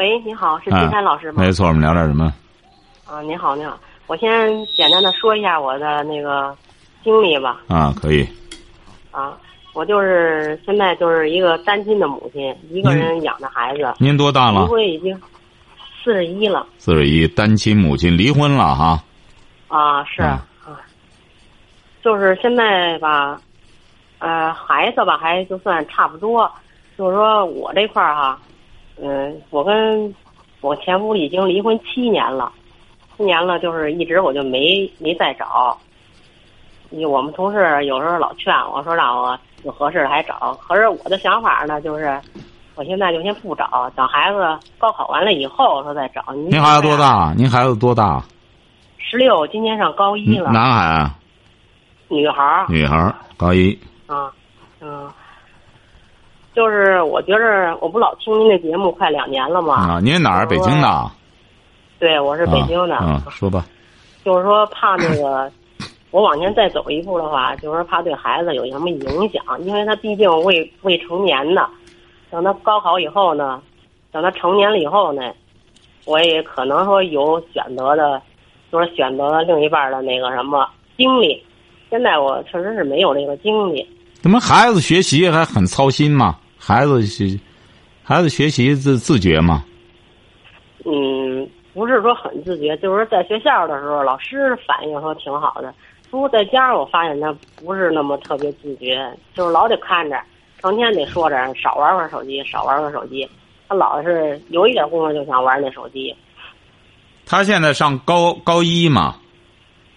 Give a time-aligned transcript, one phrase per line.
[0.00, 1.42] 喂，你好，是金山老师吗？
[1.42, 2.32] 没错，我们聊点什么？
[3.06, 6.56] 啊，你好，你好，我先简单的说一下我的那个
[7.04, 7.60] 经历吧。
[7.68, 8.26] 啊，可以。
[9.10, 9.36] 啊，
[9.74, 13.92] 我就是现在就是一个单亲的母亲，一个人养的孩子。
[13.98, 14.62] 您多大了？
[14.62, 15.14] 离婚已经
[16.02, 16.66] 四十一了。
[16.78, 19.04] 四十一，单亲母亲离婚了哈。
[19.68, 20.46] 啊，是啊，
[22.02, 23.38] 就是现在吧，
[24.18, 26.50] 呃，孩子吧还就算差不多，
[26.96, 28.38] 就是说我这块儿哈。
[29.02, 30.14] 嗯，我跟
[30.60, 32.52] 我前夫已经离婚七年了，
[33.16, 35.76] 七年了，就是一直我就没没再找。
[36.90, 42.20] 你我们同事有时候老劝我说让我有合适的还找，可是我的想法呢，就是
[42.74, 46.22] 我现在就先不找，等孩子高考完了以后说再找。
[46.34, 47.32] 您孩子多大？
[47.36, 48.22] 您孩子多大？
[48.98, 50.50] 十六，今年上高一了。
[50.50, 51.10] 男孩？
[52.08, 52.66] 女孩？
[52.68, 53.78] 女孩，高一。
[54.06, 54.30] 啊，
[54.80, 55.08] 嗯。
[56.54, 59.74] 就是我觉着，我不老听您的节目快两年了嘛。
[59.74, 60.46] 啊，您哪儿？
[60.46, 61.10] 北京的。
[61.98, 62.96] 对，我是北京的。
[62.96, 63.64] 啊，说吧。
[64.24, 65.50] 就是说，怕那个，
[66.10, 71.68] 我往前再走一步的话，就是说怕对孩子有什么影响，因为他毕竟未未成年呢。
[72.30, 73.60] 等他高考以后呢，
[74.12, 75.32] 等他成年了以后呢，
[76.04, 78.20] 我也可能说有选择的，
[78.72, 81.42] 就是选择另一半的那个什么经历。
[81.90, 83.84] 现在我确实是没有这个经历。
[84.20, 86.36] 怎么孩子学习还很操心吗？
[86.62, 87.40] 孩子学，
[88.04, 89.64] 孩子学习自自觉吗？
[90.84, 95.74] 嗯，不是说很自觉，就是在学校的时候，老师反映说挺好的。
[96.10, 100.20] 不过在家，我发现他不是那么特别自觉，就是老得看着，
[100.60, 103.26] 成天得说着少玩玩手机，少玩玩手机。
[103.66, 106.14] 他老是有一点功夫就想玩那手机。
[107.24, 109.16] 他现在上高高一嘛？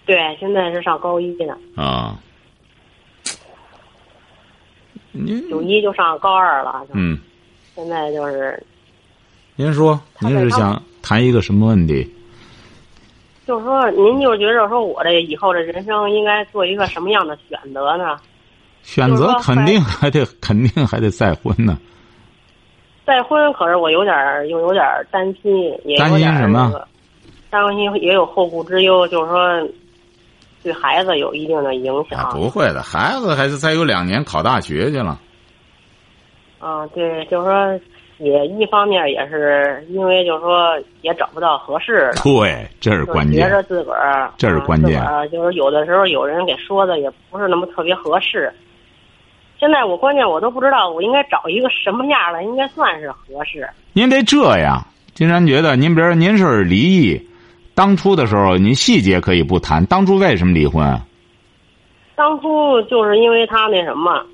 [0.06, 1.54] 对，现在是上高一呢。
[1.76, 2.18] 啊。
[5.48, 7.18] 九一就上高二了，嗯，
[7.74, 8.60] 现在就是。
[9.56, 12.04] 您说，您是想谈一个什么问题？
[13.46, 18.16] 就是说，您就觉着说我这以后的人生应该做一个什么样的选择呢？
[18.82, 21.78] 选择肯定还得肯定还得再婚呢。
[23.06, 26.72] 再婚，可是我有点又有点担心，也担心什么？
[27.50, 29.68] 担心也有后顾之忧，就是说。
[30.64, 32.28] 对孩子有一定的影响。
[32.32, 35.20] 不会的，孩子还是再有两年考大学去了。
[36.58, 37.80] 啊，对，就是说，
[38.16, 42.22] 也一方面也是因为，就是说也找不到合适的。
[42.22, 43.42] 对，这是关键。
[43.42, 45.02] 觉着自个儿，这是关键。
[45.02, 48.50] 啊就是有的时候有人给说的也不是那么特别合适。
[49.60, 53.68] 现在我关键我都不知道我应该找一个什么样的应该算是合适。
[53.92, 54.82] 您得这样，
[55.12, 57.28] 金山觉得，您比如说您是离异。
[57.74, 59.84] 当初的时候，您细节可以不谈。
[59.86, 61.00] 当初为什么离婚？
[62.14, 64.24] 当初就是因为他那什么，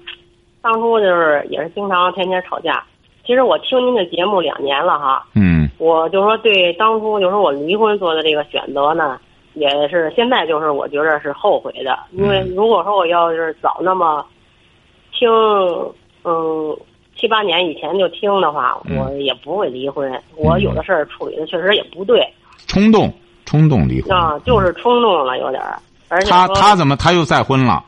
[0.60, 2.84] 当初就是也是经常天天吵架。
[3.26, 9.18] 其实我听您的节目两年了哈，嗯，我就说对当初就是我离婚做的这个选择呢，
[9.54, 11.98] 也是现在就是我觉着是后悔的。
[12.10, 14.24] 因为如果说我要是早那么
[15.12, 15.28] 听，
[16.24, 16.76] 嗯，
[17.16, 20.12] 七八年以前就听的话，我也不会离婚。
[20.36, 22.20] 我有的事儿处理的确实也不对，
[22.66, 23.10] 冲动。
[23.50, 25.76] 冲动离婚啊，就是冲动了，有点儿。
[26.08, 27.84] 而且他他怎么他又再婚了？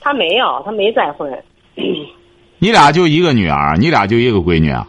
[0.00, 1.30] 他没有，他没再婚。
[2.58, 4.86] 你俩就一个女儿，你俩就一个闺女啊？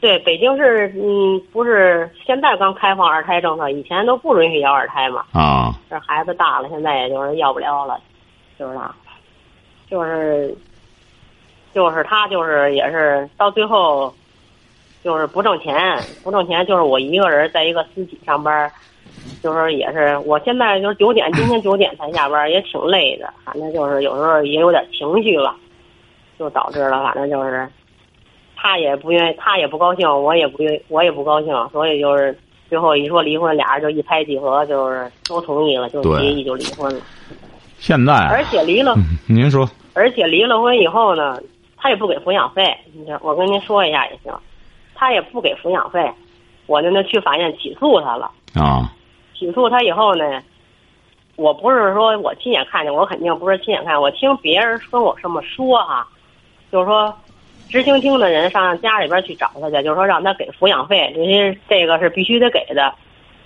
[0.00, 5.24] 对，北京市嗯，不是现在刚开放二胎政策，以前都不允许要二胎嘛。
[5.32, 5.72] 啊。
[5.88, 8.00] 这孩子大了，现在也就是要不了了，
[8.58, 8.92] 就是他，
[9.88, 10.52] 就是
[11.72, 14.12] 就是他就是也是到最后，
[15.04, 18.70] 就是不挣钱，不挣钱，就是我一个人在一个私企上班。
[19.42, 23.32] 就是也是，我现在就是九点，今天九点才下班，也挺累的。
[23.44, 25.54] 反正就是有时候也有点情绪了，
[26.38, 27.02] 就导致了。
[27.04, 27.68] 反正就是，
[28.56, 31.54] 他也不愿意，他也不高兴，我也不愿，我也不高兴。
[31.70, 32.36] 所以就是
[32.70, 37.00] 最后一说离婚，俩人就一拍即合，就是都同意了，就协议就离婚了。
[37.78, 38.94] 现在，而且离了，
[39.28, 41.38] 您说，而且离了婚以后呢，
[41.76, 42.74] 他也不给抚养费。
[43.20, 44.32] 我跟您说一下也行，
[44.94, 46.10] 他也不给抚养费，
[46.66, 48.90] 我就那去法院起诉他了啊。
[49.38, 50.42] 起诉他以后呢，
[51.36, 56.06] 我不是说我亲眼看见，我肯定不是亲眼看，我听别人跟我这么说哈，
[56.70, 57.14] 就是说，
[57.68, 62.94] 执行厅的人上家里边去找他去，就是说让他给抚养费，这些这个是必须得给的。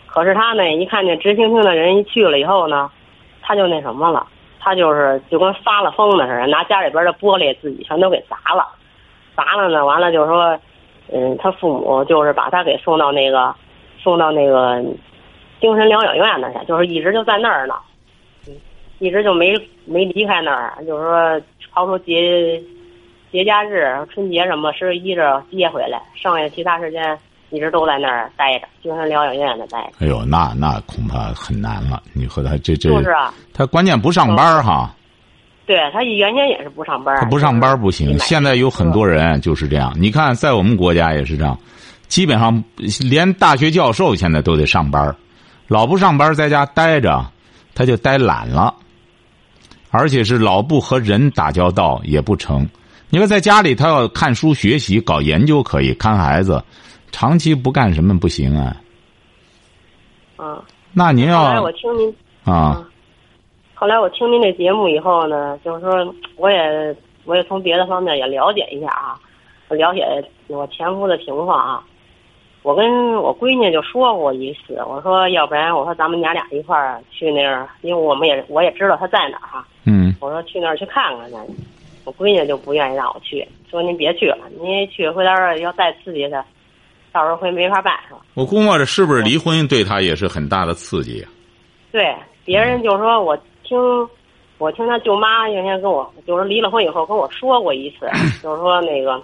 [0.07, 2.91] 可是他呢，一看见执行厅的人一去了以后呢，
[3.43, 4.27] 他就那什么了，
[4.59, 8.67] 他就是就跟发了疯的似的，拿家里边的玻璃自己全都给砸了，
[9.37, 10.59] 砸了呢，完了就是说，
[11.13, 13.55] 嗯，他父母就是把他给送到那个
[14.03, 14.83] 送到那个
[15.61, 17.75] 精神疗养院那去，就是一直就在那儿呢，
[18.47, 18.55] 嗯，
[18.99, 21.41] 一直就没没离开那儿，就是说
[21.75, 22.61] 刨出节
[23.33, 27.19] 节假日、春节什么十一这接回来，剩下其他时间
[27.51, 30.05] 一直都在那儿待着，精神疗养院那待着。
[30.05, 32.03] 哎呦，那那恐怕很难了。
[32.13, 34.95] 你和他这这，就是啊，他关键不上班哈。
[35.67, 38.19] 对他原先也是不上班，他不上班不行。
[38.21, 41.59] 现在有很多人就是这样，你看在我们国家也是这样，
[42.07, 42.65] 基本上
[43.11, 45.15] 连大学教授现在都得上班，
[45.69, 47.25] 老不上班在家待着，
[47.75, 48.75] 他就待懒了，
[49.91, 52.69] 而且是老不和人打交道也不成。
[53.11, 56.63] 你说在家里他要看书学习搞研究可以看孩子，
[57.13, 58.77] 长期不干什么不行啊。
[60.37, 60.65] 啊。
[60.93, 61.45] 那您要。
[61.45, 62.85] 后来我听您啊。
[63.75, 69.21] 后来我听您这节目以后呢，就是说，我也我也从别的方面也了解一下啊，
[69.69, 70.03] 了解
[70.49, 71.85] 我前夫的情况啊。
[72.69, 79.67] 我跟我闺女就说过一次，我说要不然我说咱们娘俩一块儿去那儿，因为我们也我也知道他在哪儿哈。
[79.87, 80.15] 嗯。
[80.21, 81.37] 我说去那儿去看看去，
[82.05, 85.31] 我闺女就不愿意让我去，说您别去了，您一去回头
[85.63, 86.45] 要再刺激他，
[87.11, 88.21] 到时候会没法办是吧？
[88.35, 91.33] 我估摸着是不是离婚对他也是很大的刺激啊？
[91.91, 93.35] 对，别人就说我。
[93.65, 93.79] 听，
[94.57, 98.07] 我听他舅妈原先跟我，就是离了婚以后跟我说过一次，
[98.43, 99.23] 就是说那个，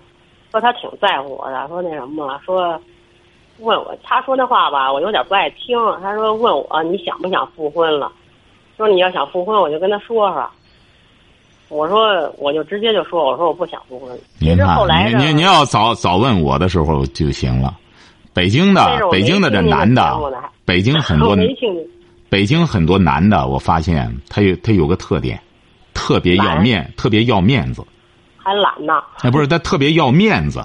[0.50, 2.78] 说他挺在乎我的，说那什么，说
[3.58, 5.76] 问我，他说那话吧，我有点不爱听。
[6.02, 8.10] 他说问我你想不想复婚了，
[8.76, 10.50] 说你要想复婚，我就跟他说说。
[11.68, 14.16] 我说我就直接就说，我说我不想复婚。
[14.38, 14.76] 您看，
[15.08, 17.74] 您您您要早早问我的时候就行了。
[18.32, 20.20] 北京的北京的这男的，
[20.64, 21.36] 北京很多。
[22.30, 25.40] 北京很多男的，我发现他有他有个特点，
[25.92, 27.80] 特别要面，特别要面子，
[28.36, 28.94] 还懒呢。
[29.20, 30.64] 哎，不是他特别要面子，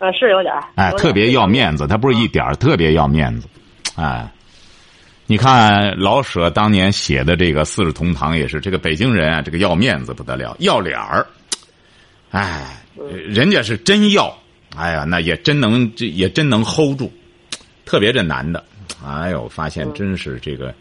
[0.00, 3.46] 呃，是有点哎，特别要面子，他不是一点特别要面子，
[3.94, 4.28] 哎，
[5.26, 11.24] 你看老舍当年写的这个《四世同堂》也是，这个北京人啊，这个要面子不得了，要脸儿，
[12.30, 12.82] 哎，
[13.28, 14.36] 人家是真要，
[14.76, 17.12] 哎呀，那也真能，这也真能 hold 住，
[17.84, 18.64] 特别这男的，
[19.06, 20.74] 哎呦，发现真是这个。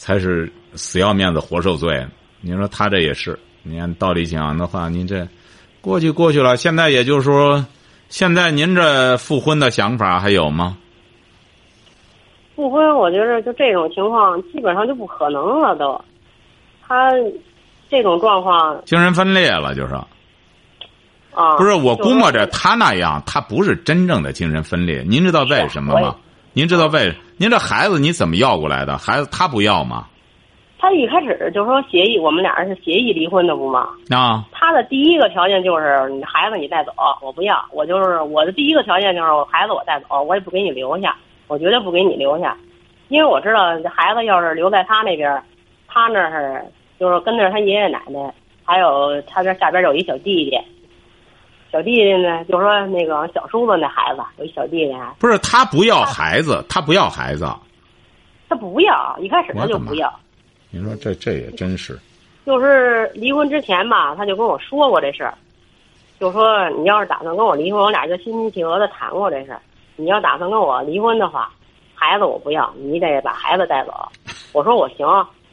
[0.00, 2.06] 才是死要面子活受罪，
[2.40, 5.26] 你说他这也是，你按道理讲的话，您这
[5.80, 7.66] 过去过去了，现在也就是说，
[8.08, 10.76] 现在您这复婚的想法还有吗？
[12.56, 16.00] 复婚，我觉得就这种情况基本上就不可能了，都，
[16.86, 17.10] 他
[17.88, 19.94] 这种状况，精神分裂了，就是，
[21.34, 26.16] 啊，不是我估摸着他那样，他不是真正的精神分裂，您知道为什么吗？
[26.52, 28.98] 您知道为您这孩子你怎么要过来的？
[28.98, 30.06] 孩子他不要吗？
[30.80, 33.88] 他一开始就说协议，我们俩人是协议离婚的，不吗？
[34.10, 34.44] 啊。
[34.52, 37.64] 他的第一个条件就是你孩子你带走，我不要。
[37.72, 41.16] 我就是我的第一个条件就是孩子我带走，我也不给你留下，
[41.48, 42.56] 我绝对不给你留下，
[43.08, 45.42] 因为我知道孩子要是留在他那边，
[45.88, 46.64] 他那是
[47.00, 48.32] 就是跟着他爷爷奶奶，
[48.64, 50.56] 还有他这下边有一小弟弟。
[51.72, 57.44] 小弟弟呢，就说那个小叔子那孩子有一小弟弟，不是他不要孩子，他不要孩子，
[58.48, 60.08] 他不要，一开始他就不要。
[60.70, 61.98] 您说这这也真是。
[62.46, 65.34] 就是离婚之前吧，他就跟我说过这事儿，
[66.18, 69.60] 就说你要是打算跟我离婚，我俩就心平气和的谈过这事儿。
[69.96, 71.50] 你要打算跟我离婚的话，
[71.94, 73.92] 孩子我不要，你得把孩子带走。
[74.52, 75.06] 我说我行，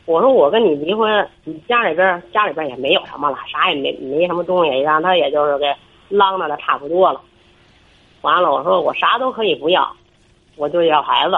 [0.05, 5.65] 我说我跟你离婚，你家里边家里边也没有什么了，啥也没没什么东西，让他也就是给。
[6.07, 7.19] 浪荡的差不多了，
[8.21, 9.91] 完了，我说我啥都可以不要，
[10.55, 11.35] 我就要孩子，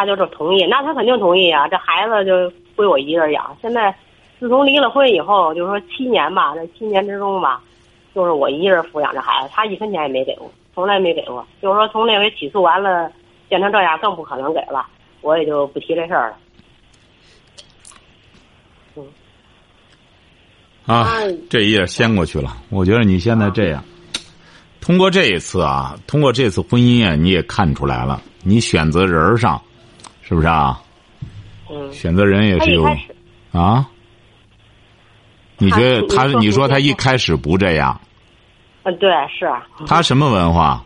[0.00, 3.54] 他就是同意，那他肯定同意啊，这孩子就归我一个人养。
[3.60, 3.94] 现在
[4.38, 7.60] 自从离了婚以后，就是说七年吧，这七年之中吧，
[8.14, 11.46] 就是我一人抚养这孩子，他一分钱也没给过，从来没给过。
[11.60, 13.12] 就是说从那回起诉完了，
[13.50, 14.86] 变成这样更不可能给了，
[15.20, 16.36] 我也就不提这事儿了。
[20.86, 21.06] 啊，
[21.50, 22.56] 这一页掀过去了。
[22.70, 23.84] 我觉得你现在这样，
[24.80, 29.60] 通过这一次啊，通过这次婚姻啊，你也看出来了，你选择人上，
[30.30, 30.80] 是不是啊？
[31.68, 31.92] 嗯。
[31.92, 32.84] 选择人也是有
[33.50, 33.84] 啊。
[35.58, 36.26] 你觉得他？
[36.38, 38.00] 你说他一开始不这样？
[38.84, 39.50] 嗯，对，是。
[39.88, 40.84] 他什么文化？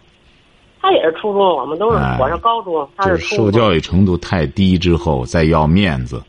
[0.81, 6.23] 他也是初中，我们都是，我是高中，他是受教育程度太低之后再要面子，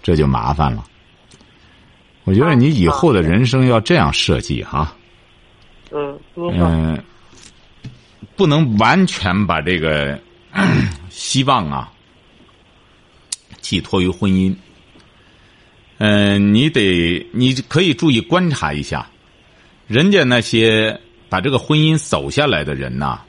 [0.00, 0.84] 这就麻烦了。
[2.22, 4.94] 我觉得你以后的人生要这样设计哈，
[5.90, 6.96] 嗯，嗯，
[8.36, 10.16] 不能完全把这个
[11.10, 11.91] 希望啊
[13.62, 14.54] 寄托于婚姻。
[15.96, 19.08] 嗯，你得，你可以注意观察一下，
[19.86, 23.20] 人家那些把这个婚姻走下来的人呐，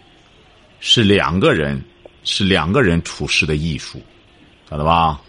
[0.79, 1.81] 是两个人，
[2.23, 4.01] 是两个人处事的艺术，
[4.69, 5.21] 晓得吧？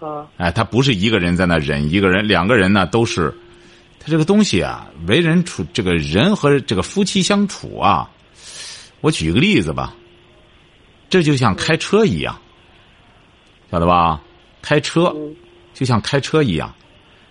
[0.00, 3.32] 啊哎，他不是一个人在那忍，一个人，两个人呢都是，
[4.00, 8.10] 他这个东西啊，为人处这个人和这个夫妻相处啊，
[9.00, 9.94] 我举个例子吧，
[11.08, 12.36] 这就像开车一样，
[13.70, 14.20] 晓得吧？
[14.62, 15.36] 开车嗯
[15.74, 16.72] 就像开车一样，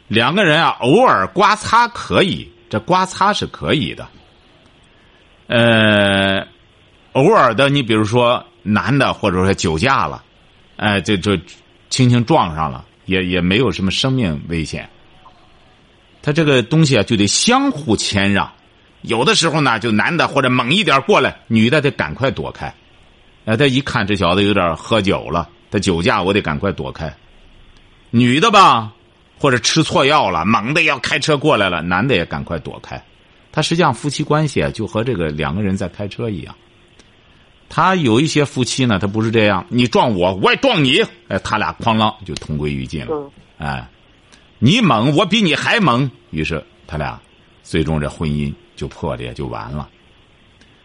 [0.07, 4.07] 两个人啊，偶尔刮擦可以，这刮擦是可以的。
[5.47, 6.45] 呃，
[7.13, 10.23] 偶尔的，你比如说男的或者说酒驾了，
[10.77, 11.37] 哎、这就
[11.89, 14.89] 轻轻撞上了，也也没有什么生命危险。
[16.21, 18.51] 他这个东西啊，就得相互谦让。
[19.01, 22.73] 有的时候呢，就男的或者猛一点过来，女的得赶快躲开。
[23.45, 27.11] 哎，他一看这小子有点喝酒了，他酒驾，我得赶快躲开。
[28.09, 28.91] 女的吧，
[29.39, 33.01] 或者吃错药了，猛的要开车过来了，男的也赶快躲开。
[33.53, 36.53] 他实际上夫妻关系啊，就和这个两个人在开车一样。
[37.69, 43.15] 他有一些夫妻呢，他不是这样，你撞我，我也撞你，哎，他俩哐啷就同归于尽了。
[43.15, 43.89] 嗯哎，
[44.59, 47.17] 你猛，我比你还猛，于是他俩
[47.63, 49.89] 最终这婚姻就破裂，就完了。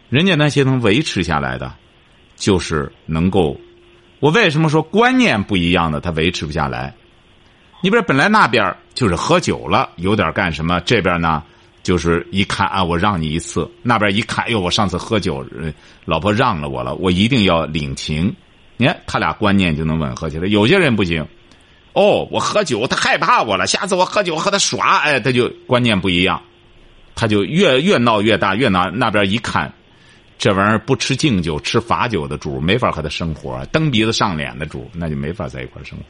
[0.09, 1.75] 人家那些能维持下来的，
[2.37, 3.59] 就是能够。
[4.19, 6.93] 我为什么说观念不一样的他维持不下来？
[7.81, 11.43] 你比如本来那边就是喝酒了，有点干什么，这边呢
[11.83, 15.45] 就是一看啊，我让你一次，那边一看，哎呦，我上次喝酒，
[16.05, 18.35] 老婆让了我了，我一定要领情。
[18.77, 20.47] 你看他俩观念就能吻合起来。
[20.47, 21.25] 有些人不行，
[21.93, 26.41] 哦，我喝酒，他害怕我了，下次我喝酒和他耍，哎，他就观念不一样，
[27.15, 29.71] 他就越越闹越大，越闹那边一看，
[30.37, 36.05] 这玩意儿不吃敬酒吃罚酒的主，没法和他生活，蹬鼻子上脸的主，那就没法在一块生活。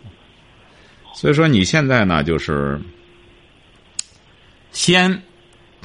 [1.14, 2.80] 所以说你现在呢，就是
[4.72, 5.24] 先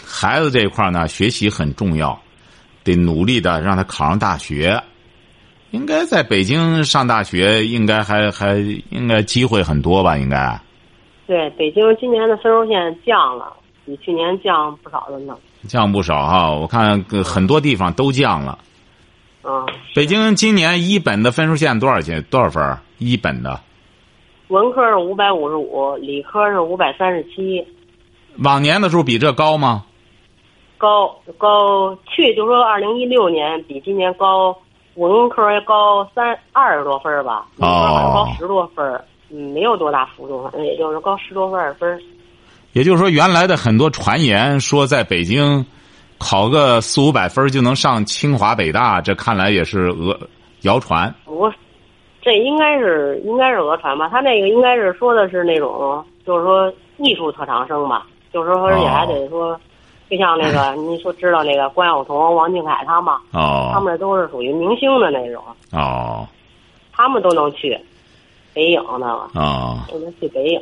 [0.04, 2.20] 孩子这一块呢，学习很重要，
[2.82, 4.82] 得努力的让他考上大学。
[5.70, 8.56] 应该在北京上大学，应该还还
[8.90, 10.18] 应该机会很多吧？
[10.18, 10.60] 应该
[11.26, 13.56] 对，北京今年的分数线降了，
[13.86, 15.34] 比去年降不少了呢。
[15.68, 18.58] 降不少哈，我看呃很多地方都降了。
[19.42, 22.22] 啊，北京今年一本的分数线多少钱？
[22.24, 22.78] 多少分？
[22.98, 23.58] 一本的
[24.48, 27.66] 文科是五百五十五，理科是五百三十七，
[28.38, 29.84] 往年的时候比这高吗？
[30.78, 34.56] 高高去就说二零一六年比今年高，
[34.94, 42.00] 文科高三二十多分吧，理科高十多分儿，嗯，没有多大幅度，反正也就是高十多分儿分儿。
[42.72, 45.64] 也就是说，原来的很多传言说在北京
[46.18, 50.16] 考个四五百分就能上清华北大，这看来也是讹
[50.62, 51.14] 谣传。
[51.24, 51.50] 不，
[52.22, 54.08] 这应该是应该是讹传吧？
[54.08, 59.58] 他那个应该是说的是那种，就是说艺术特长生吧，就是说而且还得说，
[60.08, 66.26] 就像那个 你说知道那个关晓彤、王俊凯他们，他哦们这都是属于明星的那种，哦
[66.94, 67.76] 他们都能去
[68.54, 70.60] 北影那个，啊，都能去北影。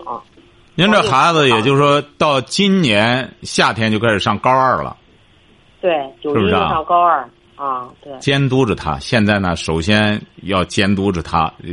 [0.80, 4.96] 您这孩子也就是说到今年夏天就开始上高二了，
[5.78, 8.98] 对，九一就是不是啊上高二啊，对，监督着他。
[8.98, 11.68] 现在呢，首先要监督着他，呃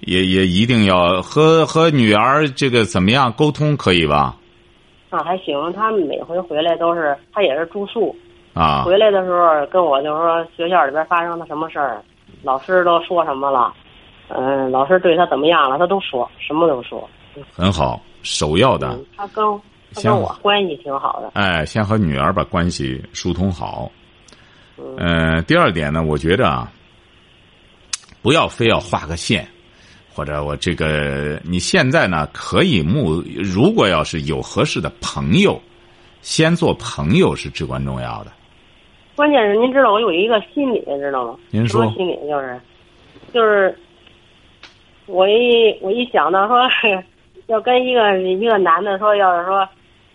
[0.00, 4.36] 也也一定要和和女儿这个怎么样沟通，可以吧？
[5.08, 5.72] 啊还行。
[5.72, 8.14] 他们每回回来都是，他也是住宿，
[8.52, 12.02] 啊回来的时候跟我就说学校里边发生了什么事儿，
[12.42, 13.72] 老师都说什么了，
[14.28, 17.08] 嗯，老师对他怎么样了，他都说，什么都说。
[17.56, 19.44] 很好，首要的嗯，他跟
[19.94, 21.30] 他跟我关系挺好的。
[21.34, 23.90] 哎，先和女儿把关系疏通好。
[24.78, 26.72] 嗯呃，第二点呢，我觉着啊，
[28.22, 29.46] 不要非要画个线，
[30.14, 35.60] 或者我这个你现在呢可以目，如果要是有合适的朋友，
[36.22, 38.32] 先做朋友是至关重要的。
[39.16, 41.36] 关键是您知道我有一个心理，知道吗？
[41.50, 42.60] 您说心理就是，
[43.34, 43.78] 就是
[45.04, 46.56] 我一我一想到说
[47.50, 49.68] 要跟一个一个男的说，要是说，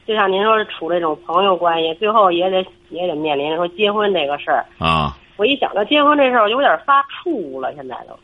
[0.07, 4.65] 就像您说处这种朋友关系，最后也得也得面临说结婚这个事儿。
[4.79, 8.17] 啊，我一想到结婚这事儿，我有点发怵了，现在都。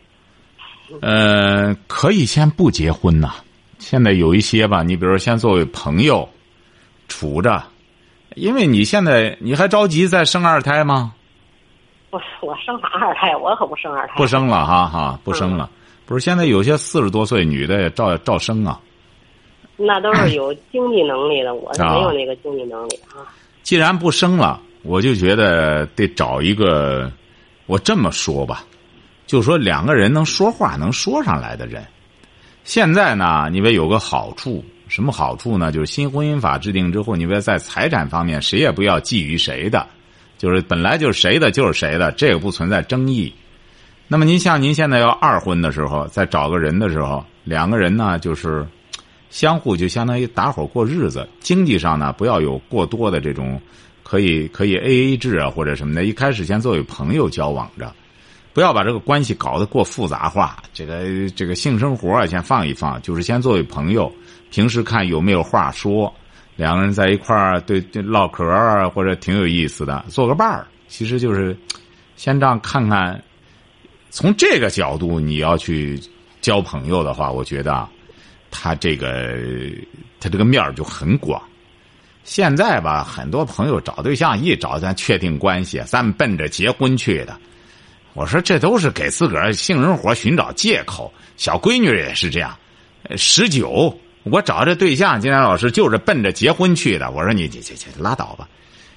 [1.02, 3.34] 呃，可以先不结婚呐。
[3.80, 6.28] 现在有一些吧，你比如先作为朋友
[7.10, 7.62] 处着，
[8.36, 11.14] 因为你现在你还着急再生二胎吗？
[12.12, 13.36] 我我生啥二胎？
[13.36, 14.14] 我可不生二胎。
[14.16, 15.70] 不生了哈哈，不生了。
[16.06, 18.80] 不是现在有些四十多岁女的也照照生啊。
[19.86, 23.26] 那都是有经济能力的，我是啊没有那个经济能力啊。
[23.64, 27.12] 既然不生了，我就觉得得找一个，
[27.66, 28.64] 我这么说吧，
[29.28, 31.86] 就说两个人能说话能说上来的人。
[32.64, 35.72] 现在呢，你别有个好处，什么好处呢？
[35.72, 39.88] 就是新婚姻法制定之后，你别在财产方面谁也不要觊觎谁的，
[40.38, 43.34] 就是本来就是谁的就是谁的，这个不存在争议。
[44.08, 48.68] 那么您像您现在要二婚的时候，再找个人的时候，两个人呢就是
[49.32, 53.60] 相互就相当于打伙过日子，经济上呢不要有过多的这种
[54.04, 57.92] 可以可以 A A 制啊或者什么的，一开始先作为朋友交往着，
[58.54, 60.62] 不要把这个关系搞得过复杂化。
[60.74, 64.12] 这个这个性生活啊先放一放，就是先作为朋友，
[64.52, 66.14] 平时看有没有话说，
[66.58, 71.58] 两个人在一块儿对对唠嗑啊或者挺有意思的，做个伴儿，其实就是
[72.18, 73.20] 先这样看看。
[74.10, 75.98] 从这个角度，你要去
[76.42, 77.88] 交朋友的话，我觉得，
[78.52, 79.36] 他这个
[80.20, 81.42] 他这个面儿就很广。
[82.24, 87.36] 现在吧，很多朋友找对象一找咱确定关系，咱们奔着结婚去的。
[88.14, 91.12] 我说这都是给自个儿性生活寻找借口。
[91.38, 92.56] 小闺女也是这样，
[93.18, 97.10] 十九，我找这对象，金山老师就是奔着结婚去的。
[97.10, 98.48] 我说你你你你拉倒吧。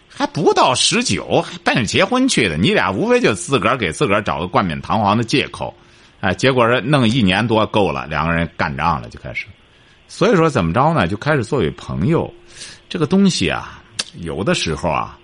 [0.06, 5.74] 还不到十九，奔着结婚去的，你俩无非就自个儿给自个儿找个冠冕堂皇的借口，
[6.24, 9.44] 哎，结果是弄一年多够了，两个人干仗了就开始。
[10.08, 11.06] 所以说怎么着呢？
[11.06, 12.32] 就开始作为朋友，
[12.88, 13.82] 这个东西啊，
[14.14, 15.18] 有的时候啊，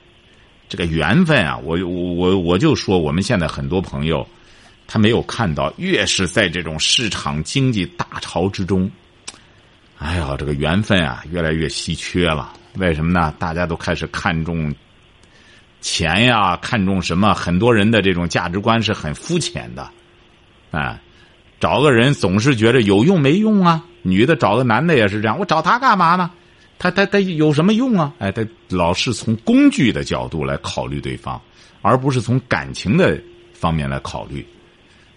[0.68, 4.28] 这个缘分啊，我我我我就说，我们现在很多朋友，
[4.86, 8.90] 他没有看到，越是在这种市场经济大潮之中，
[9.96, 12.52] 哎呀，这个缘分啊，越来越稀缺了。
[12.74, 13.34] 为什么呢？
[13.38, 14.74] 大家都开始看重
[15.80, 17.32] 钱呀，看重什么？
[17.32, 19.90] 很多人的这种价值观是很肤浅的，
[20.70, 21.00] 啊，
[21.58, 23.84] 找个人总是觉得有用没用啊。
[24.02, 26.30] 女的找个男的也是这样，我找他干嘛呢？
[26.78, 28.12] 他他他有什么用啊？
[28.18, 31.40] 哎，他老是从工具的角度来考虑对方，
[31.82, 33.20] 而不是从感情的
[33.52, 34.46] 方面来考虑。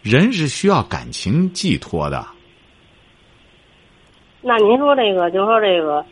[0.02, 2.26] 人是需要感情寄托的。
[4.42, 6.06] 那您说这个，就说这个。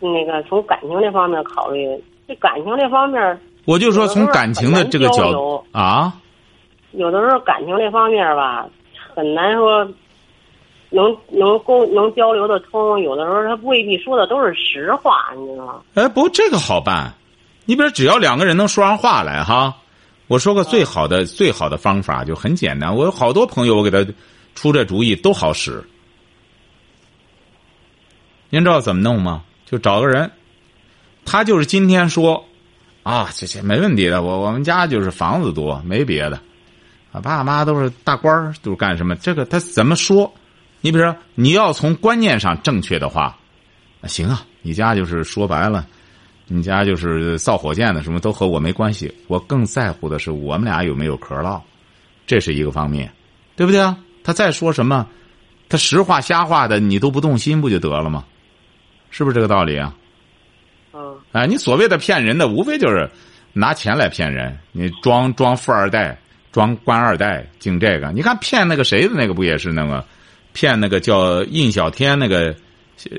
[0.00, 1.88] 那个从感情这方面考虑，
[2.28, 6.12] 这感情这方面，我就说从感情的这个角度啊，
[6.96, 8.66] 有的时候感情这方面吧，
[9.14, 9.84] 很难说
[10.90, 13.00] 能能沟能交流的通。
[13.00, 15.80] 有的时候他未必说的都是实话，你知道吗？
[15.94, 17.12] 哎，不，这个好办。
[17.64, 19.74] 你比如只要两个人能说上话来哈，
[20.26, 22.94] 我说个最好的最好的方法就很简单。
[22.94, 24.04] 我有好多朋友，我给他
[24.54, 25.82] 出这主意都好使。
[28.50, 29.42] 您知道怎么弄吗？
[29.64, 30.30] 就找个人，
[31.24, 32.44] 他就是今天说，
[33.02, 34.22] 啊，这这没问题的。
[34.22, 36.38] 我我们家就是房子多，没别的，
[37.14, 39.14] 啊，爸妈都是大官儿，都是干什么？
[39.14, 40.30] 这个他怎么说？
[40.80, 43.38] 你比如说，你要从观念上正确的话，
[44.02, 45.86] 行啊，你家就是说白了，
[46.48, 49.14] 你家就是造火箭的，什么都和我没关系。
[49.28, 51.62] 我更在乎的是我们俩有没有嗑唠，
[52.26, 53.08] 这是一个方面，
[53.54, 53.96] 对不对啊？
[54.24, 55.06] 他再说什么，
[55.68, 58.24] 他实话瞎话的，你都不动心，不就得了吗？
[59.10, 59.94] 是不是这个道理啊？
[60.92, 61.16] 嗯。
[61.30, 63.08] 哎，你所谓的骗人的，无非就是
[63.52, 64.58] 拿钱来骗人。
[64.72, 66.18] 你装装富二代，
[66.54, 68.12] 装官二代，净这个。
[68.12, 70.04] 你看骗那个谁的那个不也是那个，
[70.52, 72.54] 骗那个叫印小天那个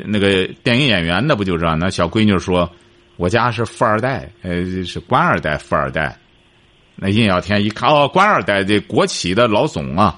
[0.06, 1.78] 那个电影演员的不就这样？
[1.78, 2.72] 那小闺女说，
[3.18, 6.18] 我家是富二代，呃，是官二代，富二代。
[6.96, 10.18] 那印小天一看，哦，官二代这国企的老总啊。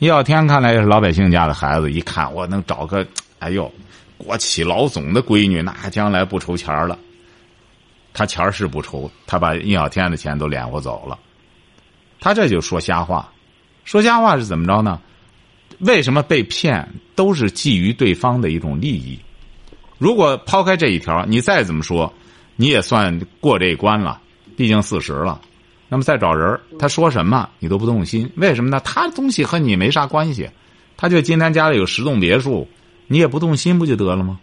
[0.00, 3.06] 印小天看来也是老百姓家的孩子，一看我能找个，
[3.38, 3.72] 哎呦。
[4.18, 6.96] 国企老总的闺女，那将来不愁钱了。
[8.14, 11.18] 他钱是不愁，他把印小天的钱都敛活走了。
[12.22, 13.28] 他这就说瞎话，
[13.84, 15.00] 说瞎话是怎么着呢？
[15.80, 16.88] 为什么被骗？
[17.16, 19.18] 都是基于对方的一种利益。
[19.98, 22.12] 如果抛开这一条，你再怎么说，
[22.54, 24.20] 你也算过这一关了。
[24.56, 25.40] 毕竟四十了，
[25.88, 28.30] 那么再找人，他说什么你都不动心。
[28.36, 28.78] 为什么呢？
[28.84, 30.48] 他东西和你没啥关系。
[30.96, 32.68] 他就今天家里有十栋别墅。
[33.08, 34.38] 你也不动心不就得了吗？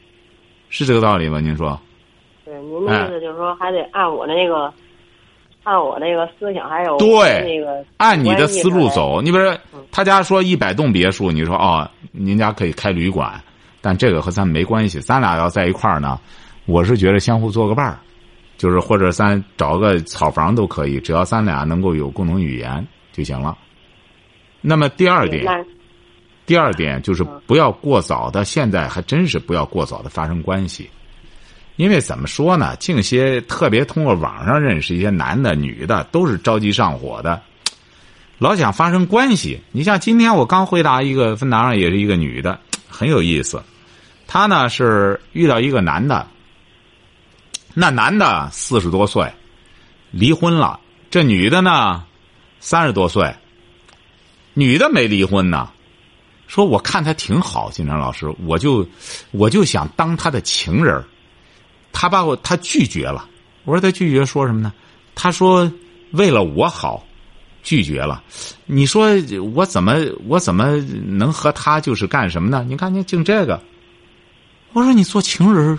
[0.70, 1.40] 是这个道理吗？
[1.40, 1.80] 您说？
[2.44, 4.72] 对，您的意思就是说，还得按我那个，
[5.70, 9.22] 按我那个思想，还有对那个按你的思路走。
[9.22, 9.56] 你比如说，
[9.92, 13.40] 他家说一百栋别墅，你说哦，您家可以开旅馆，
[13.80, 15.00] 但这个和咱没关系。
[15.00, 16.20] 咱俩要在一块儿呢，
[16.66, 18.00] 我是觉得相互做个伴儿，
[18.58, 23.56] 就是或者咱找个草房都可以，只要咱俩能够有共同语言就行了。
[24.62, 25.46] 那么第二点。
[26.46, 30.90] 第二点就是不要过早的，现在还真是不要过早的发生关系，
[31.80, 32.76] 因为怎么说呢？
[32.76, 37.42] 净些特别通过网上认识一些男的、女的，都是着急上火的，
[38.38, 39.62] 老想发生关系。
[39.72, 43.64] 你像今天我刚回答一个分答上，也是一个女的，很有意思。
[44.28, 46.28] 她呢是遇到一个男的，
[47.74, 49.32] 那男的四十多岁，
[50.12, 50.82] 离婚了。
[51.10, 52.04] 这女的呢，
[52.60, 53.34] 三十多岁，
[54.54, 55.70] 女的没离婚呢。
[56.46, 58.86] 说我看他挺好，金山老师，我就
[59.32, 61.02] 我就想当他的情人
[61.92, 63.28] 他把我他拒绝了。
[63.66, 64.74] 我说他拒绝说什么呢？
[65.16, 65.72] 他说
[66.12, 67.06] 为了我好，
[67.62, 68.24] 拒绝了。
[68.66, 69.10] 你说
[69.54, 69.96] 我怎么
[70.28, 72.66] 我怎么能和他就是干什么呢？
[72.68, 73.62] 你看你净这个。
[74.74, 75.78] 我说你做情人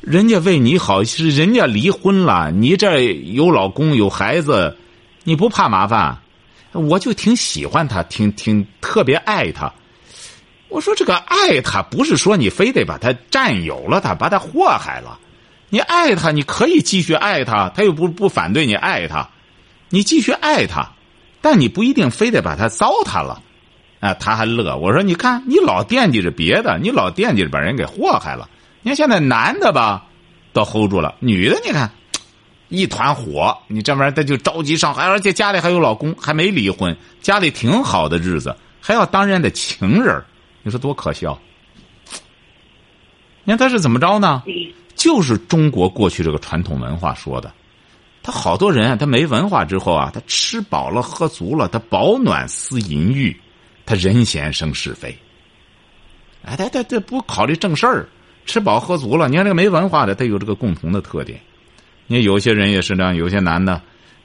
[0.00, 4.76] 人家为你好，是人家离婚了，你这有老公有孩子，
[5.24, 6.18] 你不怕麻烦？
[6.72, 9.72] 我就挺喜欢他，挺挺特别爱他。
[10.68, 15.18] 我说这个爱他不是说你非得把他占有了他，把他祸害了。
[15.74, 19.28] 你爱他，你可以继续爱他，他又不不反对你爱他，
[19.88, 20.92] 你继续爱他，
[21.40, 23.42] 但你不一定非得把他糟蹋了。
[23.98, 24.76] 啊，他还乐。
[24.76, 28.48] 我说你看，你老惦记着别的，你老惦记着把人给祸害了。
[28.82, 30.06] 你看现在男的吧，
[30.52, 31.90] 都 hold 住了，女的你看
[32.68, 33.58] 一团火。
[33.66, 40.22] 你这玩意儿他就着急上，而且家里还有老公，还没离婚，家里挺好的日子，还要当人的情人
[40.62, 41.36] 你说多可笑！
[43.42, 44.44] 你看他是怎么着呢？
[45.04, 47.52] 就是中国过去这个传统文化说的，
[48.22, 53.38] 他好多人啊，他没文化之后啊，他吃饱了喝足了，他饱暖思淫欲，
[53.84, 55.14] 他人闲生是非。
[56.42, 58.08] 哎，他他他不考虑正事儿，
[58.46, 59.28] 吃饱喝足了。
[59.28, 61.38] 你看这个没文化的，他有这个共同的特点。
[62.06, 63.82] 你看有些人也是这样，有些男的，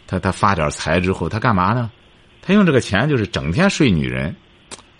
[0.07, 1.91] 他他发点财之后，他干嘛呢？
[2.41, 4.33] 他用这个钱就是整天睡女人，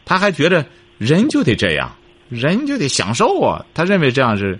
[0.04, 0.65] 他还觉得。
[0.98, 1.96] 人就得这样，
[2.28, 3.65] 人就得享受啊！
[3.74, 4.60] 他认为这样是，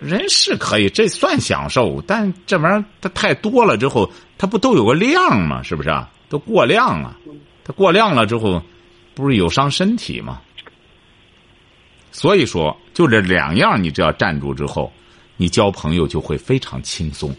[0.00, 2.02] 人是可以，这算享受。
[2.06, 5.62] 但这玩意儿它太多了之后，它不都有个量吗？
[5.62, 6.10] 是不是啊？
[6.28, 7.16] 都过量了，
[7.64, 8.62] 它过量了之后，
[9.14, 10.40] 不是有伤身体吗？
[12.12, 14.92] 所以说，就这两样，你只要站住之后，
[15.36, 17.34] 你交朋友就会非常轻松。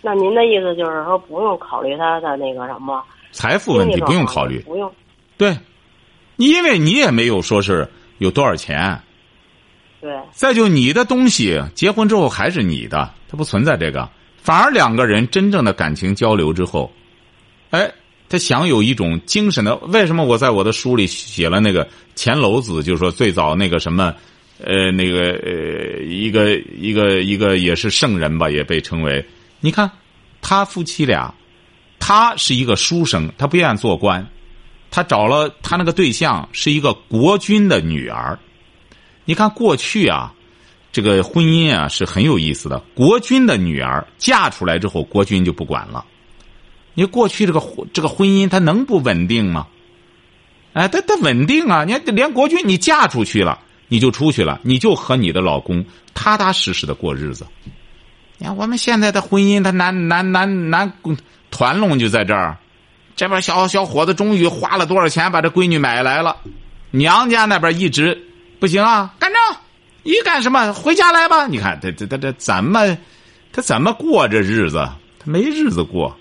[0.00, 4.92] 那您的意思就是说，不用考虑他的那个什么财富问题，不用考虑，不用
[5.36, 5.56] 对。
[6.36, 9.00] 因为你也没有说是有多少钱，
[10.02, 10.12] 对。
[10.32, 14.06] 再就你的东西，结婚之后还是你的，它不存在这个。
[14.36, 16.92] 反而两个人真正的感情交流之后，
[17.70, 17.90] 哎，
[18.28, 19.76] 他享有一种精神的。
[19.76, 24.12] 为什么我在我的书里写了那个钱娄子，就是说最早那个什么，
[24.58, 29.24] 呃，那个呃，一个一个一个也是圣人吧，也被称为。
[29.60, 29.88] 你看，
[30.40, 31.32] 他夫妻俩，
[32.00, 34.26] 他是一个书生，他不愿意做官。
[34.90, 38.36] 他找了他那个对象是一个国君的女儿，
[39.24, 40.32] 你看过去啊，
[40.92, 42.78] 这个婚姻啊是很有意思的。
[42.94, 46.04] 国君的女儿嫁出来之后，国君就不管了。
[46.94, 49.66] 你过去这个这个婚姻，它能不稳定吗？
[50.74, 51.84] 哎，它它稳定啊！
[51.84, 53.58] 你看，连国君你嫁出去了，
[53.88, 57.46] 你就出去了，你就和你的老公踏踏实实的过日子。
[58.38, 60.92] 你看我们现在的婚姻，它难难难难
[61.50, 62.56] 团拢就在这儿。
[63.14, 66.36] 这边小小伙子终于花了多少钱把这闺女买来了，
[66.90, 68.18] 娘家那边一直
[68.62, 69.56] 不行啊，干仗，
[70.04, 70.72] 你干什么？
[70.72, 71.48] 回家来吧！
[71.48, 72.96] 你看这这这这怎么，
[73.52, 74.88] 他怎么过这日子？
[75.18, 76.16] 他没日子过。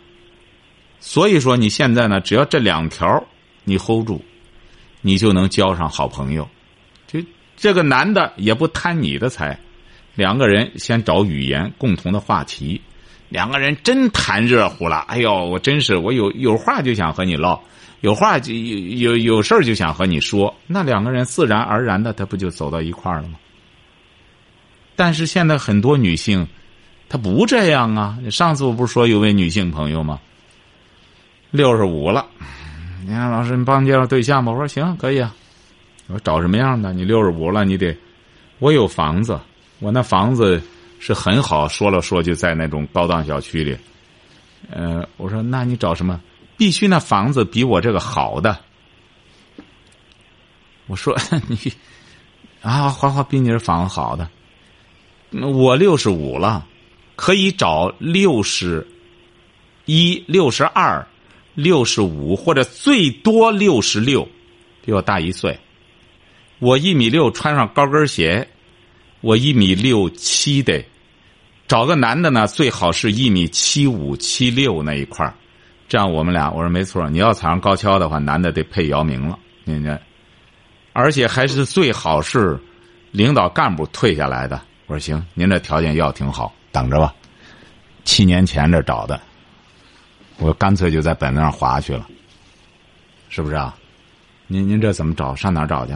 [0.99, 3.23] 所以说你现在呢，只要这两条
[3.63, 4.19] 你 hold 住，
[5.01, 6.49] 你就能交上好朋友。
[7.05, 7.19] 就
[7.55, 9.59] 这个男的也不贪你的财，
[10.15, 12.81] 两个人先找语言共同的话题。
[13.29, 17.61] 两个人真谈热乎了，哎呦，我真是我有有话就想和你唠，
[18.01, 23.35] 有话就有有有事儿就想和你说，那两个人自然而然的，他不就走到一块儿了吗？
[24.95, 26.47] 但是现在很多女性，
[27.07, 28.17] 她不这样啊。
[28.29, 30.19] 上次我不是说有位女性朋友吗？
[31.51, 32.27] 六十五了，
[33.05, 34.51] 你看老师，你帮介绍对象吧。
[34.51, 35.33] 我说行，可以啊。
[36.07, 36.91] 我说找什么样的？
[36.93, 37.97] 你六十五了，你得，
[38.59, 39.39] 我有房子，
[39.79, 40.61] 我那房子。
[41.03, 43.75] 是很好，说了说就在那种高档小区里，
[44.69, 46.21] 呃，我说那你找什么？
[46.61, 48.59] 必须那房子比我这个好的。
[50.85, 51.17] 我说
[51.49, 51.73] 你
[52.61, 54.29] 啊，花花比你这房子好的。
[55.31, 56.67] 我六十五了，
[57.15, 58.87] 可以找六十
[59.85, 61.07] 一、六十二、
[61.55, 64.29] 六十五，或者最多六十六，
[64.85, 65.59] 比我大一岁。
[66.59, 68.47] 我一米六，穿上高跟鞋，
[69.21, 70.85] 我一米六七得。
[71.67, 75.33] 找个男的呢，最好是一米七五七六那一块儿，
[75.91, 80.01] 这样我们俩我说没错，你要踩上高跷的话，男的得配姚明了，你看，
[80.93, 82.57] 而且还是最好是
[83.11, 84.61] 领导干部退下来的。
[84.87, 87.13] 我说行，您这条件要挺好，等着吧。
[88.05, 89.19] 七年前这找的，
[90.37, 92.07] 我干脆就在本子上划去了，
[93.27, 93.75] 是不是啊？
[94.47, 95.35] 您您这怎么找？
[95.35, 95.93] 上哪找去？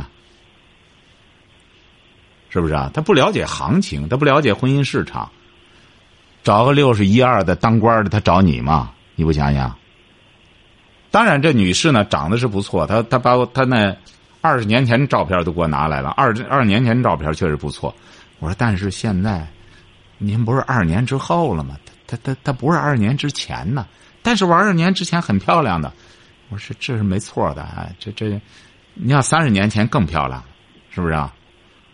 [2.50, 2.92] 是不是啊？
[2.94, 5.32] 他不了解行情，他不了解婚姻市场。
[6.44, 8.92] 找个六十一二的当官的，他找你吗？
[9.16, 9.74] 你不想想？
[11.16, 13.96] 当然，这女士呢长得是不错，她她把我她那
[14.42, 17.96] 二十年前的照片都给我拿来了，二二十年前照片确实不错。
[18.40, 19.48] 我说，但是现在，
[20.18, 21.78] 您不是二十年之后了吗？
[22.06, 23.88] 她她她她不是二十年之前呢，
[24.22, 25.90] 但是我二十年之前很漂亮的。
[26.50, 28.38] 我说这是没错的，哎，这这，
[28.94, 30.44] 你要三十年前更漂亮，
[30.90, 31.34] 是不是啊？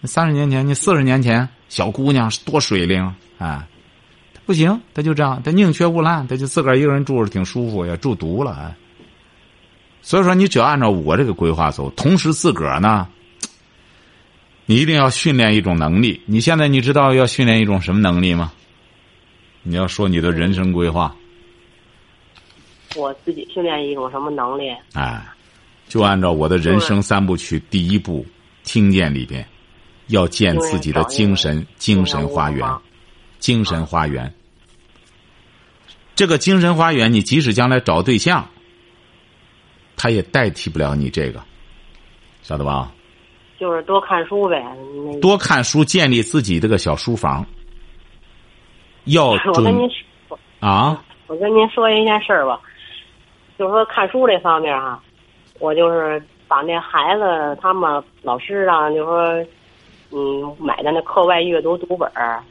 [0.06, 3.04] 三十年前，你四十年前小姑娘多水灵
[3.38, 3.68] 啊，
[4.48, 8.76] 不行，她就这样，她宁缺毋滥，她就自个儿一个人住着挺舒服，也住毒了哎。
[10.02, 13.08] 所以说，你只要按照我这个规划走，同时自个儿呢，
[14.66, 16.22] 你一定要训练一种能力。
[16.26, 18.52] 你现在你知道要训练一种什么能力吗？
[19.64, 21.16] 你要说你的人生规划。
[22.96, 24.64] 我自己训练一种什么能力？
[24.94, 25.24] 哎，
[25.88, 28.26] 就按照我的人生三部曲第一部
[28.64, 29.48] 听见里边，
[30.08, 32.68] 要建自己的精神精神花园，
[33.38, 34.34] 精神花园。
[36.16, 38.50] 这个精神花园，你即使将来找对象。
[40.02, 41.40] 他也代替不了你这个，
[42.42, 42.92] 晓得吧？
[43.60, 44.60] 就是多看书呗。
[45.22, 47.46] 多看书，建立自己这个小书房。
[49.04, 49.88] 要我跟您
[50.28, 52.60] 说啊，我跟您说一件事儿吧，
[53.60, 55.00] 就是说看书这方面哈，
[55.60, 59.46] 我就是把那孩子他们老师让就说，
[60.10, 62.44] 嗯，买的那课外阅读读本儿，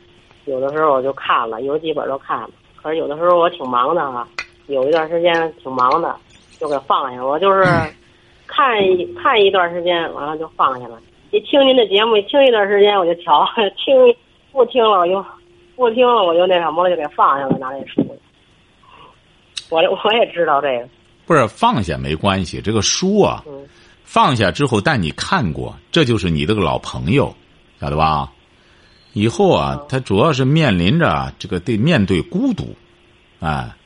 [0.44, 2.50] 有的时候我就看了，有几本都看了。
[2.80, 4.28] 可是有的时候我挺忙的哈，
[4.68, 6.14] 有一段时间挺忙的。
[6.60, 7.64] 就给放下了，我就是
[8.46, 11.00] 看一看一段时间，完了就放下了。
[11.30, 13.46] 一听您的节目，听一段时间我就调，
[13.82, 13.94] 听
[14.52, 15.24] 不听了我就
[15.76, 18.04] 不听了，我就那什么了，就给放下了，拿那书。
[19.70, 20.88] 我我也知道这个，
[21.26, 23.42] 不是放下没关系，这个书啊，
[24.02, 27.32] 放下之后，但你看过，这就是你这个老朋友，
[27.80, 28.30] 晓得吧？
[29.12, 32.74] 以后啊，他主要是面临着这个对面对孤独，
[33.40, 33.76] 啊。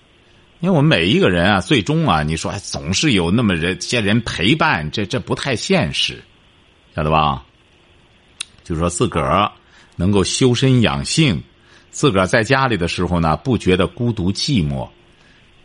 [0.64, 6.22] 因为我们每一个人啊，最终啊，你说总是有那么人些人陪伴，这这不太现实，
[6.96, 7.44] 晓得吧？
[8.62, 9.52] 就说自个儿
[9.94, 11.42] 能够修身养性，
[11.90, 14.88] 自个儿在家里的时候呢，不觉得孤独寂寞，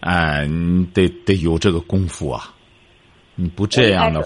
[0.01, 2.53] 哎，你得得有这个功夫啊！
[3.35, 4.19] 你不这样的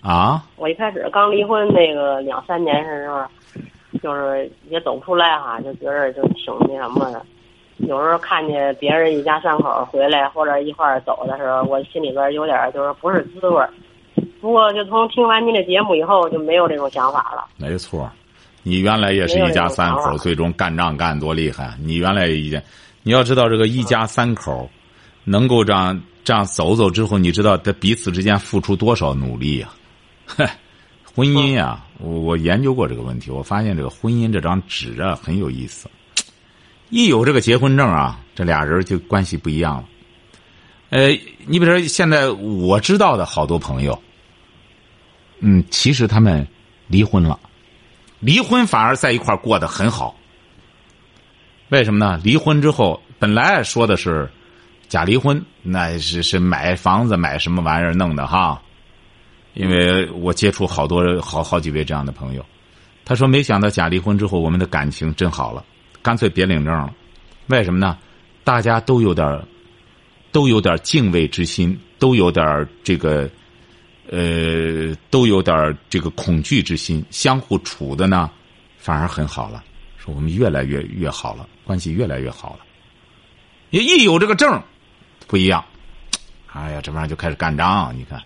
[0.00, 0.44] 啊？
[0.56, 3.24] 我一开始刚离婚那个两三年的时候，
[4.02, 7.24] 就是也走不出来哈，就觉得就挺那什么的。
[7.78, 13.70] 有时候看见别人一家三口回来或者一块儿走的时候，我心里边有点就是不是滋味儿。
[14.40, 17.44] 不过就从听完您的节目以后，就没有这种想法了。
[17.58, 18.10] 没错，
[18.62, 21.74] 你原来也是一家三口，最终干仗干多厉害。
[21.80, 22.62] 你原来一家，
[23.02, 24.68] 你要知道这个一家三口，
[25.24, 29.68] 能够这样这样走走之后，你知道在彼此之间付出多少努力呀？
[31.14, 35.88] 婚姻呀，我我研究过这个问题，我发现这个婚姻这张纸啊很有意思。
[36.88, 39.84] 一有这个结婚证啊，这俩人就关系不一样了。
[40.90, 41.08] 呃，
[41.46, 44.00] 你比如说，现在我知道的好多朋友，
[45.40, 46.46] 嗯，其实他们
[46.86, 47.38] 离婚了，
[48.20, 50.16] 离婚反而在一块过得很好。
[51.70, 52.20] 为什么呢？
[52.22, 54.30] 离婚之后，本来说的是
[54.88, 58.62] 假离婚，那是是买房子买什么玩意儿弄的哈。
[59.54, 62.46] 因为我接触好多好好几位这样的朋友，
[63.04, 65.64] 他说没想到假离婚之后，我们的感情真好了。
[66.06, 66.94] 干脆别领证了，
[67.48, 67.98] 为什么呢？
[68.44, 69.42] 大家都有点
[70.30, 73.28] 都有点敬畏之心，都有点这个，
[74.08, 78.30] 呃，都有点这个恐惧之心，相互处的呢，
[78.78, 79.64] 反而很好了。
[79.98, 82.60] 说我们越来越越好了，关系越来越好了。
[83.70, 84.62] 也一有这个证，
[85.26, 85.64] 不一样。
[86.52, 88.22] 哎呀，这玩意儿就开始干仗，你看。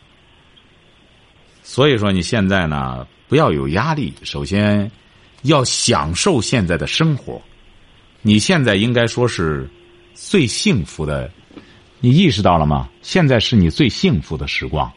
[1.63, 4.91] 所以说，你现在呢，不要有压力，首先
[5.45, 7.41] 要享受现在的生活。
[8.23, 9.69] 你现在应该说是
[10.15, 11.31] 最幸福的，
[12.01, 12.89] 你意识到了吗？
[13.01, 14.91] 现在是你最幸福的时光。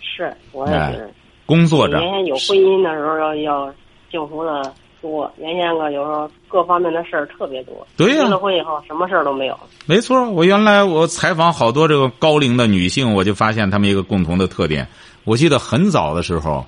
[0.00, 1.08] 是，我也是。
[1.46, 2.00] 工作着。
[2.00, 3.74] 原先有婚姻的时候要要
[4.10, 7.86] 幸福的多，原先个有时候各方面的事儿特别多。
[7.96, 8.24] 对呀。
[8.24, 9.58] 结了婚以后，什么事儿都没有。
[9.86, 14.86] 没错，我原来我采访好多这个高龄的女性，我就发现她们一个共同的特点。
[15.24, 16.64] 我记得很早的时候，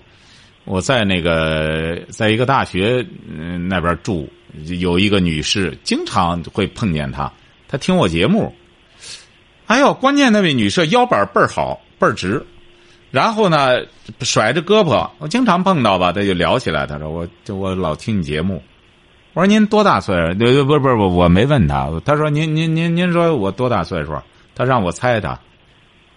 [0.65, 4.29] 我在那个在一个大学嗯那边住。
[4.79, 7.33] 有一个女士经常会碰见她，
[7.69, 8.55] 她听我节目。
[9.67, 12.45] 哎呦，关键那位女士腰板倍儿好，倍儿直。
[13.11, 13.81] 然后呢，
[14.23, 16.87] 甩着胳膊，我经常碰到吧，他就聊起来。
[16.87, 18.63] 他说：“我就我老听你节目。”
[19.35, 20.35] 我说：“您多大岁数？”
[20.67, 24.21] 不不不不，我没问他，他说：“您您您您说我多大岁数？”
[24.55, 25.41] 他让我猜他，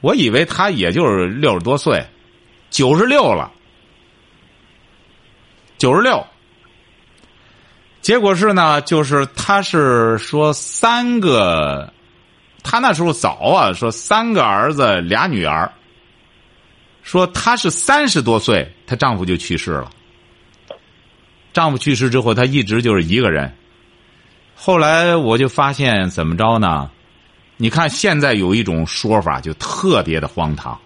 [0.01, 2.05] 我以为他也就是六十多岁，
[2.69, 3.51] 九十六了，
[5.77, 6.25] 九十六。
[8.07, 11.91] 结果是呢，就是他是说三个，
[12.63, 15.69] 他那时候早啊，说三个儿子俩女儿。
[17.03, 19.91] 说她是三十多岁，她丈夫就去世了。
[21.51, 23.53] 丈夫去世之后，她一直就是一个人。
[24.55, 26.89] 后来我就发现怎么着呢？
[27.57, 30.79] 你看现在有一种说法就特别的荒唐，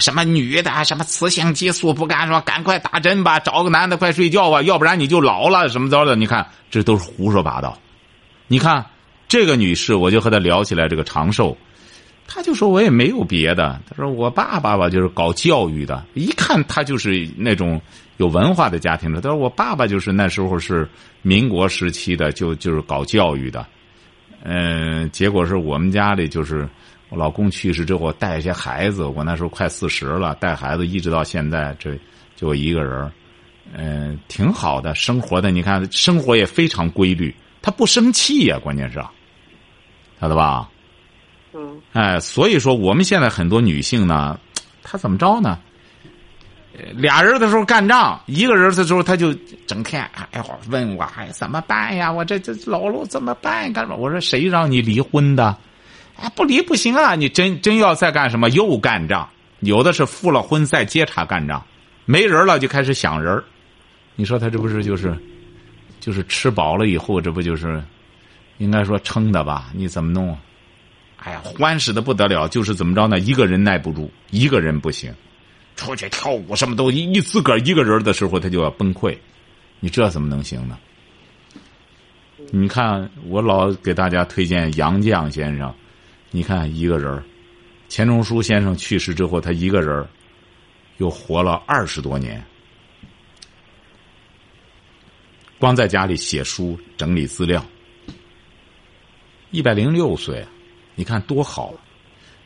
[0.00, 6.16] 什么女的什么雌性激素不干说赶快打针吧，找个男的快睡觉吧，要不然你就老了什么着的。
[6.16, 7.78] 你看这都是胡说八道。
[8.46, 8.84] 你看
[9.28, 11.56] 这个女士，我就和她聊起来这个长寿。
[12.26, 17.80] 她就说：“我也没有别的。”她说：“我爸爸吧，就是搞教育的，一看他就是那种
[18.16, 20.88] 有文化的家庭的。”她说：“我爸爸就是那时候是
[21.20, 23.66] 民国时期的，就就是搞教育的。”
[24.42, 26.68] 嗯，结果是我们家里就是
[27.14, 31.96] 我老公去世之后带一些孩子，我那时候快四十了，带孩子一直到现在，这
[32.34, 33.10] 就我一个人
[33.72, 38.98] 嗯，挺好的，生活的你看，生活也非常规律，他不生气呀，关键是，
[40.20, 40.68] 晓得吧？
[41.54, 44.38] 嗯，哎，所以说我们现在很多女性呢，
[44.82, 45.60] 她怎么着呢？
[46.96, 49.32] 俩人的时候干仗，一个人的时候，她就
[49.64, 52.10] 整天哎问我哎怎么办呀？
[52.10, 53.72] 我这这老了怎么办？
[53.72, 53.96] 干什么？
[53.96, 55.56] 我说谁让你离婚的？
[56.16, 57.14] 哎，不离不行啊！
[57.14, 59.28] 你真真要再干什么又干仗？
[59.60, 61.64] 有的是复了婚再接茬干仗，
[62.04, 63.42] 没人了就开始想人
[64.14, 65.16] 你说他这不是就是，
[66.00, 67.82] 就是吃饱了以后，这不就是，
[68.58, 69.70] 应该说撑的吧？
[69.74, 70.36] 你怎么弄？
[71.16, 73.18] 哎呀，欢实的不得了，就是怎么着呢？
[73.18, 75.12] 一个人耐不住，一个人不行，
[75.74, 79.16] 出去跳舞什么都一自个儿一个人的时候，他就要崩溃，
[79.80, 80.78] 你这怎么能行呢？
[82.52, 85.74] 你看，我老给大家推荐杨绛先生，
[86.34, 87.22] 你看一个人
[87.88, 90.04] 钱钟书先生去世之后，他一个人
[90.96, 92.44] 又活了二十多年，
[95.60, 97.64] 光在家里写书、整理资料，
[99.52, 100.44] 一百零六岁。
[100.96, 101.72] 你看多好，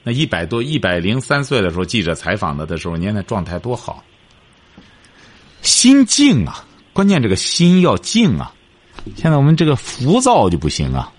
[0.03, 4.05] 那一百多一百零三岁的时候，记者采访他的时候，您那状态多好，
[5.63, 6.63] 心静啊！
[6.93, 8.55] 关键这个心要静啊！
[9.17, 11.11] 现在我们这个浮躁就不行啊，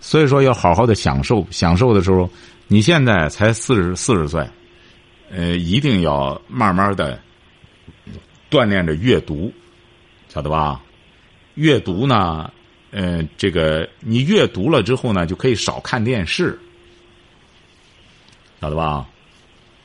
[0.00, 1.46] 所以说要好好的享受。
[1.50, 2.28] 享受的时候，
[2.66, 4.48] 你现在才四十四十岁，
[5.30, 7.20] 呃，一定要慢慢的
[8.50, 9.52] 锻炼着阅读，
[10.28, 10.80] 晓得吧？
[11.54, 12.50] 阅读呢？
[12.92, 16.58] 嗯，这个你阅读了之后呢，就可以少看电视，
[18.60, 19.06] 晓得吧？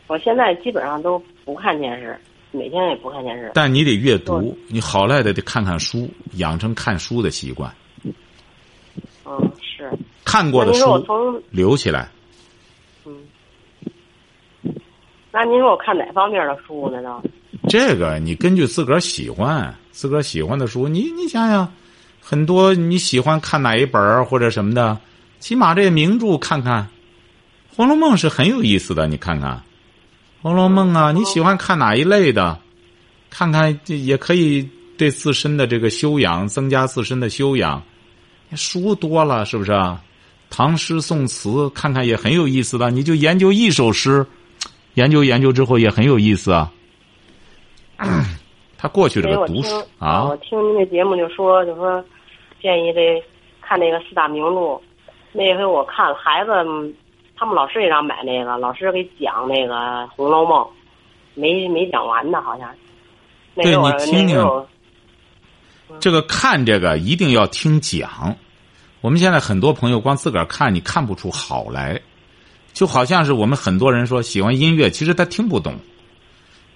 [0.08, 2.18] 我现在基本上都不看电视，
[2.52, 3.52] 每天也不看电视。
[3.54, 7.72] 但你得阅读，你好赖的得看看书，养成看书的习惯。
[10.24, 12.10] 看过的书留起来。
[13.06, 13.14] 嗯。
[15.32, 17.02] 那您说我看哪方面的书呢？
[17.04, 17.22] 都。
[17.68, 21.72] 这个你根据自个儿喜欢，自个儿喜欢的书，你你想想。
[22.28, 24.98] 很多你喜欢看哪一本儿或者什么的，
[25.40, 26.82] 起码这些名著看看，
[27.76, 29.06] 《红楼梦》是很有意思的。
[29.06, 29.58] 你看看，
[30.42, 32.58] 《红楼梦》啊，你喜欢看哪一类的？
[33.30, 34.68] 看看也可以
[34.98, 37.84] 对自身的这个修养增加自身的修养。
[38.56, 40.02] 书多了是不是啊？
[40.50, 42.90] 唐诗宋词看看也很有意思的。
[42.90, 44.26] 你就研究一首诗，
[44.94, 46.72] 研究研究之后也很有意思啊。
[48.78, 52.04] 他过去这个读书啊，我听您那节目就说就说。
[52.62, 53.24] 建议这
[53.62, 54.82] 看那个四大名著，
[55.34, 56.52] 那回我看了孩子，
[57.38, 59.76] 他们老师也让买那个，老师给讲那个
[60.16, 60.64] 《红楼梦》，
[61.36, 62.68] 没没讲完呢，好像。
[63.56, 64.66] 对你听听，
[66.00, 68.36] 这个看这个一定要听讲。
[69.06, 72.02] 我们现在很多朋友光自个儿看，你看不出好来，
[72.74, 75.76] 就好像是我们很多人说喜欢音乐，其实他听不懂。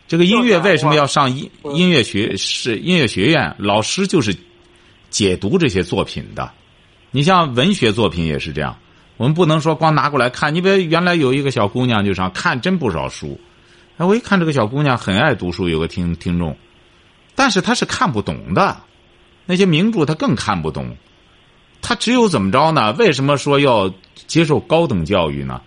[0.08, 3.56] 这个音乐为什么要上音音乐学是音乐学院？
[3.58, 4.38] 老师就是。
[5.10, 6.52] 解读这些作品的，
[7.10, 8.78] 你像文学作品也是这样。
[9.18, 10.54] 我们不能说光拿过来看。
[10.54, 13.42] 你比如原来有一个小姑娘就上看真不少书，
[13.98, 16.56] 哎，我一看这个小姑娘很爱读书，有个听听众，
[17.34, 18.80] 但是她是看不懂的，
[19.48, 20.96] 那些名著她更看不懂。
[21.82, 22.94] 她只有怎么着呢？
[22.94, 23.94] 为什么说要
[24.28, 25.62] 接受高等教育呢？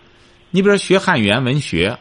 [0.51, 1.99] 你比如说学汉语言文学，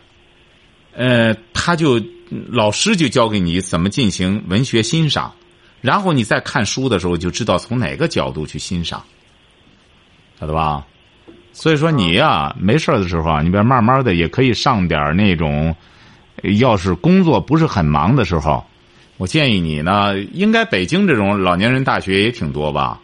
[0.93, 2.01] 呃，他就
[2.49, 5.33] 老师就教给你怎么进行文学欣赏。
[5.79, 9.03] 然后你在看书的时候，就知道从哪个角度去欣赏，
[10.39, 10.85] 晓得吧？
[11.53, 15.75] 所以说你呀，没事的时候啊，你别慢慢的也可以上点那种，
[16.59, 18.63] 要是工作不是很忙的时候，
[19.17, 22.99] 我建议你呢，应该北京这种老年人大学也挺多吧？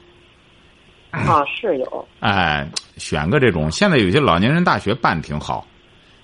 [1.25, 2.07] 啊，是有。
[2.19, 5.65] 哎，选个这种，现在有些老年人大学办挺好，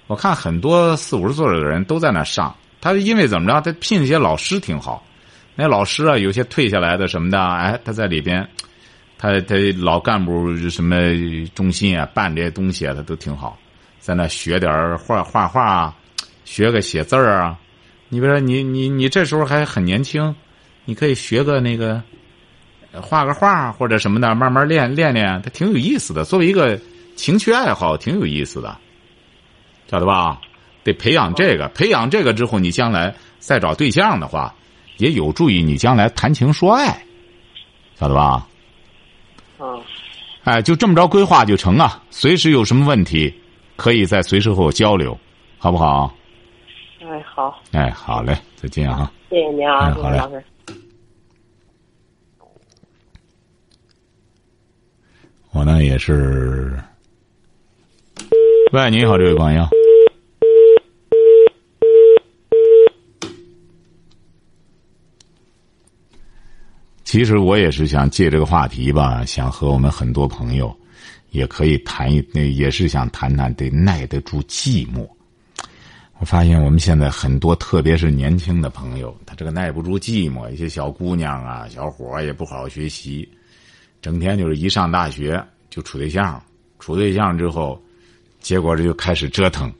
[0.08, 5.06] 我看很多四五十岁的人都在那上，他因为怎么着，他聘一些老师挺好。
[5.56, 8.48] 那老师啊，有些退下来的什么的，哎，他在里边，
[9.18, 10.98] 他他老干部什么
[11.54, 13.58] 中心啊，办这些东西啊，他都挺好，
[14.00, 15.96] 在那学点画画画啊，
[16.44, 17.58] 学个写字儿啊。
[18.10, 20.36] 你比如说，你你你这时候还很年轻，
[20.86, 22.02] 你可以学个那个
[23.02, 26.24] 画个画或者什么的，慢慢练练练，它挺有意思的。
[26.24, 26.80] 作为一个
[27.16, 28.78] 情趣爱好，挺有意思的，
[29.89, 30.39] 晓得吧？
[30.84, 34.54] 得培养这个，培养这个之后，你将来再找对象的话，
[34.98, 37.04] 也有助于你将来谈情说爱，
[37.96, 38.48] 晓得吧？
[39.60, 39.82] 嗯，
[40.44, 42.04] 哎，就这么着规划就成啊！
[42.10, 43.34] 随时有什么问题，
[43.76, 45.18] 可以在随时和我交流，
[45.58, 46.14] 好不好？
[47.02, 49.12] 哎，好，哎，好嘞，再见啊！
[49.30, 50.44] 谢谢您啊，哎好嘞朱老师。
[55.54, 56.74] 我呢也是。
[58.72, 59.64] 喂，你好，这位朋友。
[67.04, 70.76] 其实我也是想借这个话题吧，想和我们很多朋友，
[71.30, 75.08] 也可以谈一，那也是想谈谈得耐得住寂寞。
[76.18, 83.30] 我发现我们现在很多，特别是年轻的朋友，他这个耐不住寂寞，一些小姑娘啊、小伙也不好好学习，
[84.04, 86.43] 整天就是一上大学就处对象，
[86.78, 87.82] 处对象之后，
[88.41, 89.74] 结果这就开始折腾。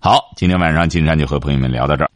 [0.00, 2.10] 好，今天晚上金山就和朋友们聊到这儿。